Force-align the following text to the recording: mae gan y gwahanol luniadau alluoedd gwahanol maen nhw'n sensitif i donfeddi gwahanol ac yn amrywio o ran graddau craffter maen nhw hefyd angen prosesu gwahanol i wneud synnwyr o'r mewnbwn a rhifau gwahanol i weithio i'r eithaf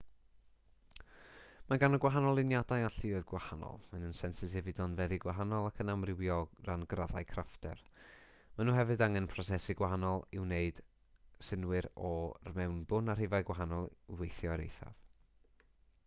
mae 1.71 1.79
gan 1.81 1.95
y 1.97 1.97
gwahanol 2.05 2.37
luniadau 2.39 2.85
alluoedd 2.85 3.27
gwahanol 3.31 3.75
maen 3.89 4.03
nhw'n 4.05 4.15
sensitif 4.19 4.69
i 4.71 4.73
donfeddi 4.79 5.19
gwahanol 5.25 5.67
ac 5.71 5.83
yn 5.85 5.91
amrywio 5.93 6.37
o 6.47 6.65
ran 6.69 6.87
graddau 6.95 7.27
craffter 7.33 7.83
maen 8.55 8.71
nhw 8.71 8.77
hefyd 8.79 9.05
angen 9.09 9.29
prosesu 9.35 9.77
gwahanol 9.85 10.25
i 10.39 10.43
wneud 10.47 10.83
synnwyr 11.51 11.91
o'r 12.13 12.53
mewnbwn 12.59 13.15
a 13.15 13.19
rhifau 13.21 13.49
gwahanol 13.53 13.89
i 13.93 14.19
weithio 14.25 14.57
i'r 14.59 14.65
eithaf 14.69 15.05